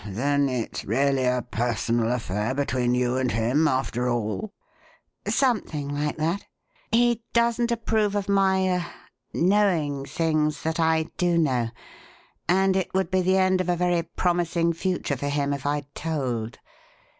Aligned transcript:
"Oh, 0.03 0.09
then, 0.11 0.49
it's 0.49 0.83
really 0.83 1.25
a 1.25 1.45
personal 1.51 2.11
affair 2.11 2.55
between 2.55 2.95
you 2.95 3.17
and 3.17 3.29
him, 3.29 3.67
after 3.67 4.09
all?" 4.09 4.51
"Something 5.27 5.89
like 5.89 6.17
that. 6.17 6.43
He 6.91 7.21
doesn't 7.33 7.71
approve 7.71 8.15
of 8.15 8.27
my 8.27 8.67
er 8.67 8.85
knowing 9.31 10.05
things 10.07 10.63
that 10.63 10.79
I 10.79 11.03
do 11.19 11.37
know; 11.37 11.69
and 12.49 12.75
it 12.75 12.91
would 12.95 13.11
be 13.11 13.21
the 13.21 13.37
end 13.37 13.61
of 13.61 13.69
a 13.69 13.75
very 13.75 14.01
promising 14.01 14.73
future 14.73 15.17
for 15.17 15.29
him 15.29 15.53
if 15.53 15.67
I 15.67 15.81
told. 15.93 16.57